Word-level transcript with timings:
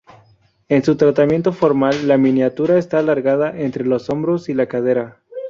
En 0.67 0.83
su 0.83 0.97
tratamiento 0.97 1.53
formal, 1.53 2.07
la 2.07 2.17
miniatura 2.17 2.79
está 2.79 2.97
alargada 2.97 3.55
entre 3.55 3.85
los 3.85 4.09
hombros 4.09 4.49
y 4.49 4.55
la 4.55 4.65
cadera. 4.65 5.21